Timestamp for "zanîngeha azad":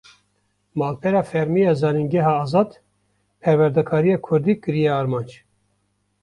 1.81-2.71